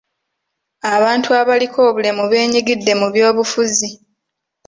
[0.95, 3.89] Abantu abaliko obulemu beenyigidde mu byobufuzi.